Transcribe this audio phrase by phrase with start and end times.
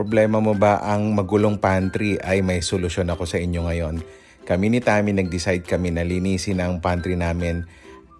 [0.00, 2.16] Problema mo ba ang magulong pantry?
[2.24, 4.00] Ay may solusyon ako sa inyo ngayon.
[4.48, 7.68] Kami ni Tami nag-decide kami na linisin ang pantry namin.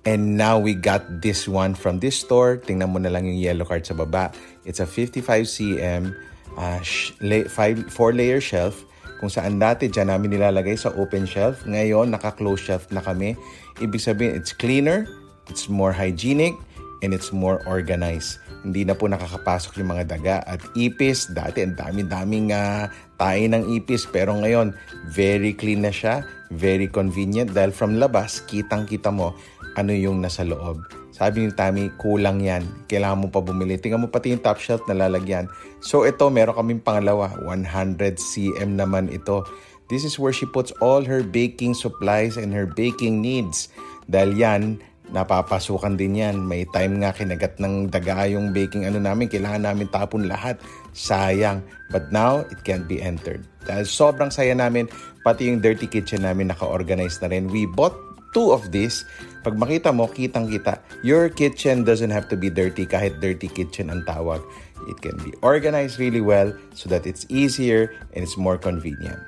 [0.05, 2.61] And now we got this one from this store.
[2.61, 4.29] Tingnan mo na lang yung yellow card sa baba.
[4.69, 6.13] It's a 55 cm,
[6.61, 8.85] uh, sh- la- five, four layer shelf.
[9.17, 11.65] Kung saan dati dyan namin nilalagay sa open shelf.
[11.65, 13.41] Ngayon, naka-close shelf na kami.
[13.81, 15.09] Ibig sabihin, it's cleaner,
[15.49, 16.53] it's more hygienic,
[17.01, 18.37] and it's more organized.
[18.61, 21.33] Hindi na po nakakapasok yung mga daga at ipis.
[21.33, 24.77] Dati ang dami-daming uh, tayo ng ipis pero ngayon
[25.13, 29.33] very clean na siya, very convenient dahil from labas kitang-kita mo
[29.79, 30.83] ano yung nasa loob.
[31.21, 32.65] Sabi ni Tami, kulang yan.
[32.89, 33.77] Kailangan mo pa bumili.
[33.77, 35.53] Tingnan mo pati yung top shelf na lalagyan.
[35.85, 37.37] So ito, meron kaming pangalawa.
[37.45, 39.45] 100 cm naman ito.
[39.93, 43.69] This is where she puts all her baking supplies and her baking needs.
[44.09, 44.63] Dahil yan,
[45.11, 46.43] napapasukan din yan.
[46.47, 49.27] May time nga kinagat ng daga yung baking ano namin.
[49.27, 50.59] Kailangan namin tapon lahat.
[50.95, 51.63] Sayang.
[51.91, 53.43] But now, it can be entered.
[53.67, 54.87] Dahil sobrang saya namin,
[55.27, 57.51] pati yung dirty kitchen namin naka-organize na rin.
[57.51, 57.95] We bought
[58.33, 59.03] two of this.
[59.41, 64.05] Pag makita mo, kitang-kita, your kitchen doesn't have to be dirty kahit dirty kitchen ang
[64.05, 64.43] tawag.
[64.89, 69.21] It can be organized really well so that it's easier and it's more convenient.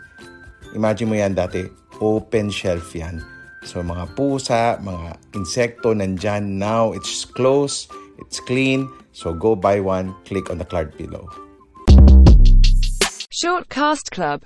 [0.72, 1.68] Imagine mo yan dati,
[2.00, 3.20] open shelf yan.
[3.62, 6.58] So mga pusa, mga insekto nandyan.
[6.58, 8.88] Now it's closed, it's clean.
[9.12, 11.28] So go buy one, click on the card below.
[13.32, 14.40] Shortcast Club